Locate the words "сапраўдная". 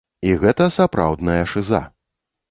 0.77-1.43